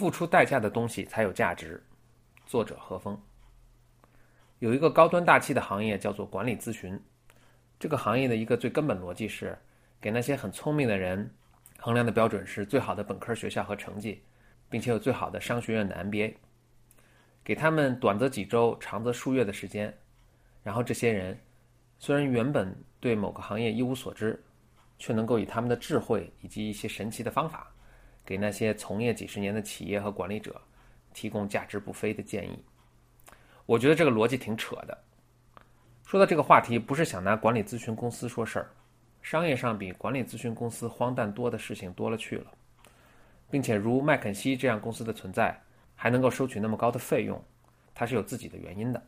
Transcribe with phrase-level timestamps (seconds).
[0.00, 1.78] 付出代价的东西才有价值。
[2.46, 3.20] 作者何峰。
[4.58, 6.98] 有一个高端大气的行业叫做管理咨询，
[7.78, 9.58] 这个行业的一个最根本逻辑是，
[10.00, 11.30] 给那些很聪明的人
[11.76, 14.22] 衡量的标准是最好的本科学校和成绩，
[14.70, 16.36] 并且有最好的商学院的 MBA，
[17.44, 19.94] 给他们短则几周、长则数月的时间，
[20.62, 21.38] 然后这些人
[21.98, 24.42] 虽然原本对某个行业一无所知，
[24.98, 27.70] 却能够以他们的智慧以及一些神奇的方法，
[28.24, 30.60] 给那些从业几十年的企业和管理者
[31.12, 32.64] 提供价值不菲的建议。
[33.66, 34.98] 我觉得这个逻辑挺扯的。
[36.04, 38.70] 说到这个话题，不是想拿管理咨询公司说事儿，
[39.22, 42.46] 商业上比管理咨询公司荒诞多的事情多了去了，
[43.48, 45.56] 并且如麦肯锡这样公司的存在，
[45.94, 47.40] 还能够收取那么高的费用，
[47.94, 49.00] 它是有自己的原因的。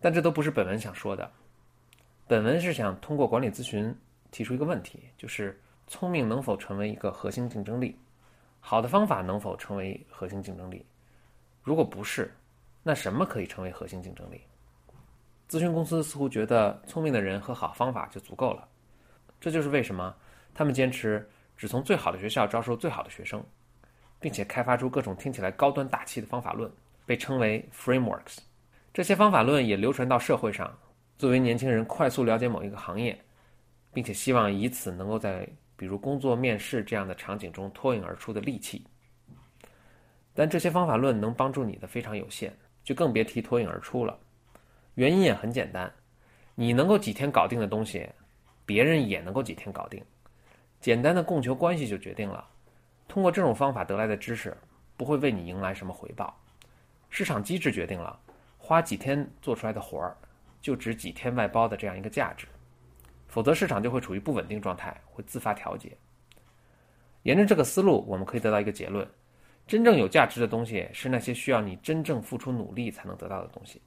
[0.00, 1.30] 但这都不是本文想说的。
[2.26, 3.94] 本文是想通过管理咨询
[4.30, 7.96] 提出一个问题，就是聪明能否成为一个核心竞争力？
[8.60, 10.84] 好的方法能否成为核心竞争力？
[11.62, 12.32] 如果不是，
[12.82, 14.40] 那什么可以成为核心竞争力？
[15.48, 18.68] 咨询公司似乎觉得聪明的人和好方法就足够了，
[19.40, 20.14] 这就是为什么
[20.54, 21.26] 他们坚持
[21.56, 23.42] 只从最好的学校招收最好的学生，
[24.20, 26.70] 并且开发出各种听起来高端大气的方法论，
[27.06, 28.38] 被称为 frameworks。
[28.92, 30.76] 这些方法论也流传到社会上，
[31.16, 33.18] 作为年轻人快速了解某一个行业，
[33.94, 35.48] 并且希望以此能够在
[35.78, 38.84] 比如工作面试这样的场景中脱颖而出的利器。
[40.34, 42.54] 但这些方法论能帮助你的非常有限。
[42.84, 44.18] 就更别提脱颖而出了。
[44.94, 45.92] 原因也很简单，
[46.54, 48.08] 你能够几天搞定的东西，
[48.64, 50.02] 别人也能够几天搞定。
[50.80, 52.48] 简单的供求关系就决定了，
[53.06, 54.56] 通过这种方法得来的知识
[54.96, 56.34] 不会为你迎来什么回报。
[57.10, 58.18] 市场机制决定了，
[58.56, 60.16] 花几天做出来的活儿
[60.62, 62.46] 就值几天外包的这样一个价值，
[63.28, 65.96] 否则市场就会处于不稳定状态，会自发调节。
[67.22, 69.06] 沿着这个思路，我们可以得到一个结论。
[69.66, 73.82] 真正有价值的东西是那些需要你真正付出努力才能得到的东西，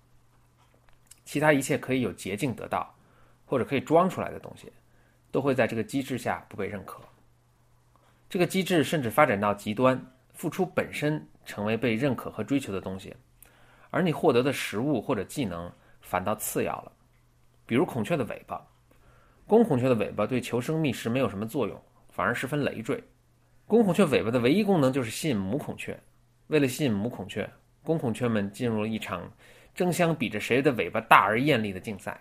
[1.25, 2.95] 其他一切可以有捷径得到，
[3.45, 4.71] 或者可以装出来的东西，
[5.31, 7.01] 都会在这个机制下不被认可。
[8.29, 9.99] 这个机制甚至发展到极端，
[10.33, 13.15] 付出本身成为被认可和追求的东西，
[13.89, 16.91] 而你获得的食物或者技能反倒次要了。
[17.65, 18.63] 比如孔雀的尾巴，
[19.51, 23.03] 公孔雀的尾巴对求生觅食没有什么作用，反而十分累赘。
[23.67, 25.99] 公孔雀尾巴的唯一功能就是吸引母孔雀。
[26.47, 27.49] 为了吸引母孔雀，
[27.83, 29.29] 公孔雀们进入了一场
[29.75, 32.17] 争相比着谁的尾巴大而艳丽的竞赛。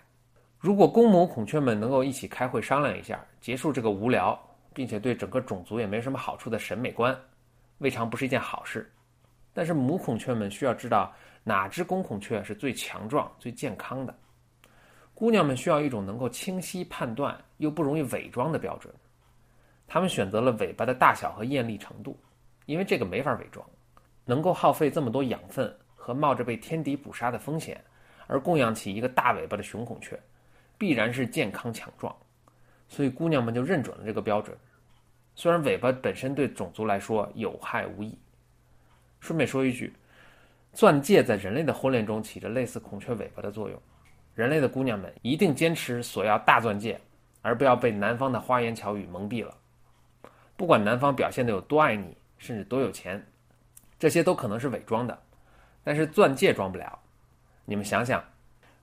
[0.59, 4.37] 如果公母孔雀们能够一起开会商量一下，结束这个无聊
[4.73, 7.17] 并且对整个种族也没什么好处的审美观，
[7.77, 8.91] 未尝不是一件好事。
[9.53, 11.13] 但是母孔雀们需要知道
[11.45, 14.13] 哪只公孔雀是最强壮、最健康的。
[15.21, 18.91] 姑娘们需要一种能够清晰判断又不容易伪装的标准。
[19.85, 22.19] 她们选择了尾巴的大小和艳丽程度，
[22.65, 23.63] 因为这个没法伪装。
[24.25, 27.79] 能够耗费这么多养分和冒着被天敌捕杀的风险
[28.25, 30.19] 而供养起一个大尾巴的雄孔雀，
[30.75, 32.15] 必然是健康强壮。
[32.89, 34.57] 所以姑娘们就认准了这个标准。
[35.35, 38.17] 虽然尾巴本身对种族来说有害无益。
[39.19, 39.93] 顺便说一句，
[40.73, 43.79] 钻戒在人类的婚恋中起着类似孔雀尾巴的作用。
[44.41, 46.99] 人类的姑娘们一定坚持索要大钻戒，
[47.43, 49.55] 而不要被男方的花言巧语蒙蔽了。
[50.57, 53.23] 不管男方表现的有多爱你，甚至多有钱，
[53.99, 55.15] 这些都可能是伪装的，
[55.83, 56.97] 但是钻戒装不了。
[57.65, 58.23] 你们想想，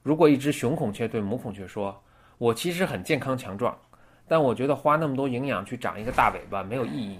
[0.04, 2.00] 如果一只雄孔雀对母孔雀说
[2.38, 3.76] ：“我其实很健康强壮，
[4.28, 7.18] 但我觉得花那么多营养去长一个大尾巴没有意义。”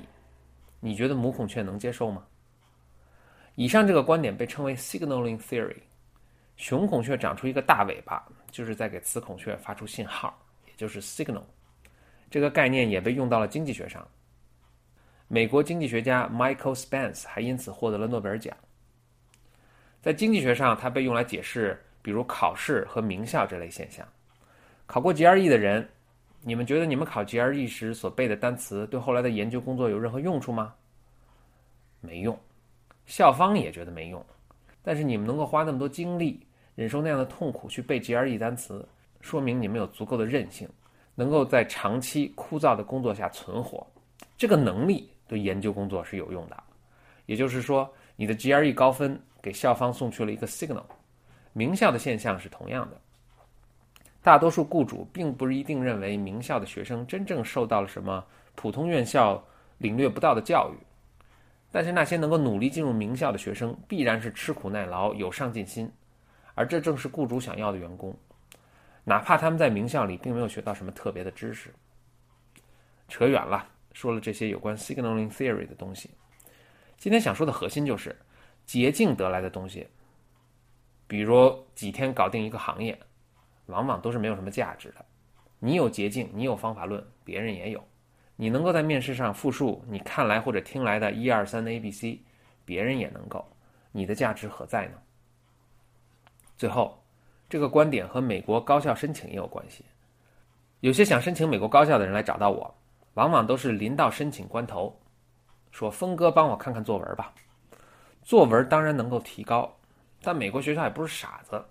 [0.78, 2.22] 你觉得母孔雀能接受吗？
[3.56, 5.75] 以上这个观点被称为 signaling theory。
[6.58, 11.44] 雄孔雀长出一个大尾巴，就是在给雌孔雀发出信号，也就是 signal。
[12.30, 14.06] 这个概念也被用到了经济学上。
[15.28, 18.54] 美国经济学家 Michael Spence 还因此获得了诺贝尔奖。
[20.02, 24.06] 在经济学上，它被用来解释，比如考试和名校这类现象。
[24.86, 25.88] 考过 GRE 的人，
[26.42, 30.75] 你们觉得你们考 GRE 时所背的单词对后来的研究工作有任何用处吗？
[32.00, 32.38] 没用，
[33.06, 34.25] 校方也觉得没用。
[34.82, 36.46] 但是你们能够花那么多精力，
[36.78, 38.86] 忍受那样的痛苦去背 GRE 单词，
[39.20, 40.69] 说明你们有足够的韧性，
[41.16, 43.84] 能够在长期枯燥的工作下存活。
[44.36, 45.10] 这个能力。
[45.26, 46.56] 对研究工作是有用的，
[47.26, 50.84] 也就是说，你的 GRE 高分给校方送去了一个 signal。
[51.52, 52.98] 名校的现象是同样的，
[54.22, 59.44] 大多数雇主并不一定认为名校的学生真正受到了什么普通院校
[59.76, 60.78] 领略不到的教育，
[61.70, 65.92] 但是那些能够努力进入名校的学生必然是吃苦耐劳、有上进心，
[66.58, 68.12] 而这正是雇主想要的员工，
[69.05, 71.72] 哪怕他们在名校里并没有学到什么特别的知识。
[73.06, 73.64] 扯远了。
[73.93, 76.10] 说了这些有关 signaling theory 的东西，
[76.96, 78.16] 今天想说的核心就是
[78.66, 79.87] 捷径得来的东西，
[81.06, 82.99] 比如几天搞定一个行业，
[83.66, 85.04] 往往都是没有什么价值的。
[85.61, 87.87] 你有捷径，你有方法论，别人也有。
[88.34, 92.20] 你能够在面试上复述你看来或者听来的一二三 A B C，
[92.64, 93.49] 别人也能够，
[93.93, 94.99] 你的价值何在呢？
[96.58, 97.00] 最后，
[97.49, 99.84] 这个观点和美国高校申请也有关系。
[100.81, 102.75] 有些想申请美国高校的人来找到我，
[103.14, 105.00] 往往都是临到申请关头，
[105.70, 107.32] 说：“峰哥，帮我看看作文吧。”
[108.25, 109.72] 作文当然能够提高，
[110.20, 111.64] 但美国学校也不是傻子，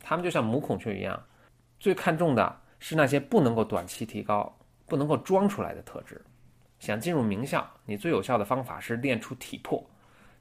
[0.00, 1.20] 他们就像母孔雀一样，
[1.80, 4.56] 最看重的是那些不能够短期提高、
[4.86, 6.24] 不能够装出来的特质。
[6.78, 9.84] 想进入名校，你最有效的方法是练出体魄，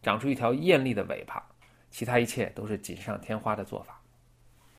[0.03, 1.43] 长出一条艳丽的尾巴，
[1.89, 3.96] 其他一切都是锦上添花的做法。